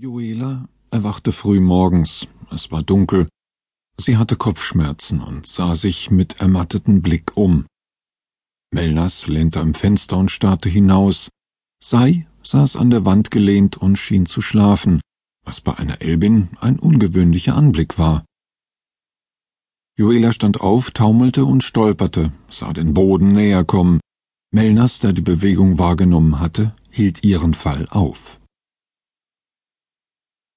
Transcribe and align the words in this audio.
Joela 0.00 0.66
erwachte 0.90 1.30
früh 1.30 1.60
morgens. 1.60 2.26
Es 2.50 2.70
war 2.70 2.82
dunkel. 2.82 3.28
Sie 3.98 4.16
hatte 4.16 4.36
Kopfschmerzen 4.36 5.20
und 5.20 5.46
sah 5.46 5.74
sich 5.74 6.10
mit 6.10 6.40
ermattetem 6.40 7.02
Blick 7.02 7.36
um. 7.36 7.66
Melnas 8.72 9.26
lehnte 9.26 9.60
am 9.60 9.74
Fenster 9.74 10.16
und 10.16 10.30
starrte 10.30 10.70
hinaus. 10.70 11.28
Sei 11.84 12.26
saß 12.42 12.76
an 12.76 12.88
der 12.88 13.04
Wand 13.04 13.30
gelehnt 13.30 13.76
und 13.76 13.96
schien 13.98 14.24
zu 14.24 14.40
schlafen, 14.40 15.02
was 15.44 15.60
bei 15.60 15.76
einer 15.76 16.00
Elbin 16.00 16.48
ein 16.60 16.78
ungewöhnlicher 16.78 17.54
Anblick 17.54 17.98
war. 17.98 18.24
Joela 19.98 20.32
stand 20.32 20.62
auf, 20.62 20.92
taumelte 20.92 21.44
und 21.44 21.62
stolperte, 21.62 22.32
sah 22.48 22.72
den 22.72 22.94
Boden 22.94 23.34
näher 23.34 23.64
kommen. 23.64 24.00
Melnas, 24.50 25.00
der 25.00 25.12
die 25.12 25.20
Bewegung 25.20 25.78
wahrgenommen 25.78 26.38
hatte, 26.38 26.74
hielt 26.90 27.22
ihren 27.22 27.52
Fall 27.52 27.86
auf. 27.90 28.39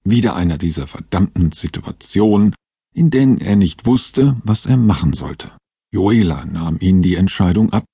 Wieder 0.03 0.35
einer 0.35 0.57
dieser 0.57 0.87
verdammten 0.87 1.51
Situationen, 1.51 2.55
in 2.93 3.09
denen 3.09 3.39
er 3.39 3.55
nicht 3.55 3.85
wusste, 3.85 4.35
was 4.43 4.65
er 4.65 4.77
machen 4.77 5.13
sollte. 5.13 5.51
Joela 5.93 6.45
nahm 6.45 6.77
ihn 6.79 7.01
die 7.01 7.15
Entscheidung 7.15 7.71
ab, 7.71 7.85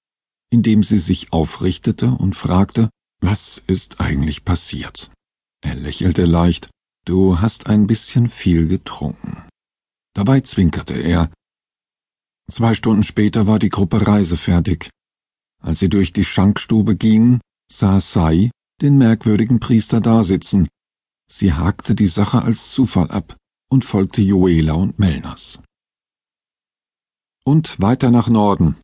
indem 0.50 0.84
sie 0.84 0.98
sich 0.98 1.32
aufrichtete 1.32 2.12
und 2.12 2.36
fragte, 2.36 2.90
was 3.22 3.62
ist 3.68 4.00
eigentlich 4.00 4.46
passiert? 4.46 5.12
Er 5.62 5.76
lächelte 5.76 6.26
leicht, 6.26 6.70
du 7.06 7.40
hast 7.40 7.68
ein 7.68 7.88
bisschen 7.88 8.30
viel 8.30 8.68
getrunken. 8.68 9.44
Dabei 10.16 10.42
zwinkerte 10.42 10.96
er. 10.96 11.32
Zwei 12.50 12.74
Stunden 12.74 13.04
später 13.04 13.46
war 13.46 13.60
die 13.60 13.70
Gruppe 13.70 14.08
reisefertig. 14.08 14.90
Als 15.62 15.80
sie 15.80 15.90
durch 15.90 16.14
die 16.14 16.26
Schankstube 16.26 16.96
gingen, 16.96 17.42
sah 17.72 18.00
Sai 18.00 18.50
den 18.82 18.98
merkwürdigen 18.98 19.60
Priester 19.60 20.00
dasitzen, 20.00 20.68
Sie 21.32 21.54
hakte 21.54 21.96
die 21.96 22.08
Sache 22.08 22.42
als 22.42 22.72
Zufall 22.72 23.12
ab 23.12 23.38
und 23.70 23.86
folgte 23.86 24.22
Joela 24.22 24.74
und 24.74 24.98
Melnas. 24.98 25.60
Und 27.46 27.80
weiter 27.80 28.10
nach 28.12 28.30
Norden, 28.30 28.76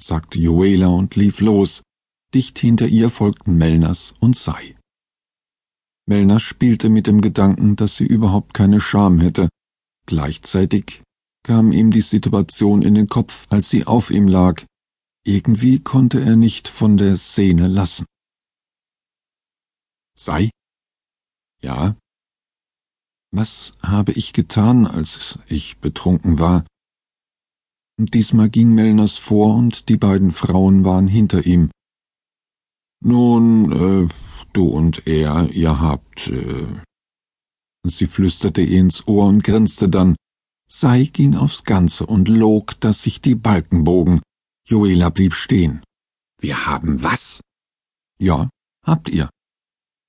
sagte 0.00 0.38
Joela 0.38 0.88
und 0.88 1.16
lief 1.16 1.40
los. 1.40 1.82
Dicht 2.34 2.58
hinter 2.58 2.86
ihr 2.86 3.10
folgten 3.10 3.56
Melnas 3.56 4.14
und 4.20 4.36
Sai. 4.36 4.76
Melnas 6.06 6.42
spielte 6.42 6.88
mit 6.88 7.06
dem 7.06 7.20
Gedanken, 7.20 7.76
dass 7.76 7.96
sie 7.96 8.06
überhaupt 8.06 8.52
keine 8.54 8.80
Scham 8.80 9.20
hätte. 9.20 9.48
Gleichzeitig 10.06 11.02
kam 11.42 11.72
ihm 11.72 11.90
die 11.90 12.02
Situation 12.02 12.82
in 12.82 12.94
den 12.94 13.08
Kopf, 13.08 13.46
als 13.50 13.70
sie 13.70 13.86
auf 13.86 14.10
ihm 14.10 14.28
lag. 14.28 14.64
Irgendwie 15.24 15.80
konnte 15.80 16.20
er 16.20 16.36
nicht 16.36 16.68
von 16.68 16.96
der 16.96 17.16
Szene 17.16 17.66
lassen. 17.68 18.06
Sei 20.16 20.50
ja. 21.62 21.96
Was 23.32 23.72
habe 23.82 24.12
ich 24.12 24.32
getan, 24.32 24.86
als 24.86 25.38
ich 25.48 25.78
betrunken 25.78 26.38
war? 26.38 26.64
Diesmal 27.98 28.50
ging 28.50 28.74
Melners 28.74 29.16
vor 29.16 29.56
und 29.56 29.88
die 29.88 29.96
beiden 29.96 30.32
Frauen 30.32 30.84
waren 30.84 31.08
hinter 31.08 31.46
ihm. 31.46 31.70
Nun, 33.00 33.72
äh, 33.72 34.08
du 34.52 34.68
und 34.68 35.06
er, 35.06 35.50
ihr 35.50 35.80
habt, 35.80 36.28
äh. 36.28 36.66
Sie 37.84 38.06
flüsterte 38.06 38.62
ihr 38.62 38.80
ins 38.80 39.06
Ohr 39.06 39.26
und 39.26 39.44
grinste 39.44 39.88
dann. 39.88 40.16
Sei 40.68 41.04
ging 41.04 41.36
aufs 41.36 41.64
Ganze 41.64 42.04
und 42.06 42.28
log, 42.28 42.78
dass 42.80 43.02
sich 43.02 43.20
die 43.20 43.36
Balken 43.36 43.84
bogen. 43.84 44.20
Joela 44.66 45.10
blieb 45.10 45.34
stehen. 45.34 45.82
Wir 46.40 46.66
haben 46.66 47.02
was? 47.02 47.40
Ja, 48.18 48.50
habt 48.82 49.08
ihr. 49.08 49.30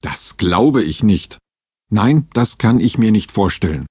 Das 0.09 0.37
glaube 0.37 0.83
ich 0.83 1.03
nicht. 1.03 1.37
Nein, 1.91 2.29
das 2.31 2.57
kann 2.57 2.79
ich 2.79 2.97
mir 2.97 3.11
nicht 3.11 3.29
vorstellen. 3.29 3.85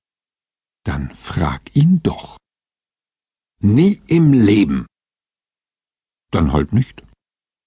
Dann 0.83 1.15
frag 1.15 1.77
ihn 1.77 2.03
doch. 2.03 2.39
Nie 3.61 4.01
im 4.07 4.33
Leben. 4.33 4.87
Dann 6.31 6.55
halt 6.55 6.73
nicht. 6.73 7.03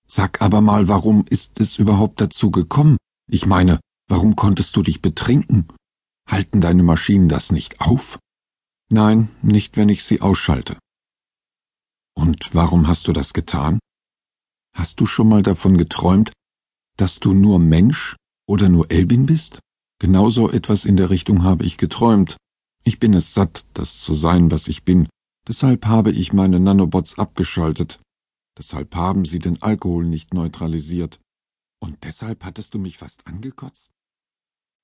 Sag 0.07 0.41
aber 0.41 0.61
mal, 0.61 0.87
warum 0.87 1.25
ist 1.29 1.59
es 1.59 1.77
überhaupt 1.77 2.21
dazu 2.21 2.49
gekommen? 2.49 2.97
Ich 3.27 3.45
meine, 3.45 3.79
warum 4.07 4.35
konntest 4.35 4.75
du 4.75 4.81
dich 4.81 4.99
betrinken? 4.99 5.67
Halten 6.27 6.59
deine 6.59 6.81
Maschinen 6.81 7.29
das 7.29 7.51
nicht 7.51 7.79
auf? 7.81 8.17
Nein, 8.89 9.29
nicht 9.43 9.77
wenn 9.77 9.89
ich 9.89 10.03
sie 10.03 10.21
ausschalte. 10.21 10.79
Und 12.15 12.55
warum 12.55 12.87
hast 12.87 13.07
du 13.07 13.13
das 13.13 13.33
getan? 13.33 13.77
Hast 14.73 14.99
du 14.99 15.05
schon 15.05 15.29
mal 15.29 15.43
davon 15.43 15.77
geträumt, 15.77 16.31
dass 16.97 17.19
du 17.19 17.35
nur 17.35 17.59
Mensch 17.59 18.15
oder 18.49 18.67
nur 18.67 18.89
Elbin 18.89 19.27
bist? 19.27 19.59
Genau 19.99 20.31
so 20.31 20.49
etwas 20.49 20.83
in 20.83 20.97
der 20.97 21.11
Richtung 21.11 21.43
habe 21.43 21.65
ich 21.65 21.77
geträumt. 21.77 22.35
Ich 22.83 22.97
bin 22.97 23.13
es 23.13 23.35
satt, 23.35 23.63
das 23.75 24.01
zu 24.01 24.15
sein, 24.15 24.49
was 24.49 24.67
ich 24.67 24.83
bin. 24.83 25.07
Deshalb 25.47 25.85
habe 25.85 26.11
ich 26.11 26.33
meine 26.33 26.59
Nanobots 26.59 27.19
abgeschaltet. 27.19 27.99
Deshalb 28.57 28.95
haben 28.95 29.25
sie 29.25 29.37
den 29.37 29.61
Alkohol 29.61 30.05
nicht 30.05 30.33
neutralisiert. 30.33 31.19
Und 31.79 32.03
deshalb 32.03 32.43
hattest 32.43 32.73
du 32.73 32.79
mich 32.79 32.97
fast 32.97 33.27
angekotzt? 33.27 33.91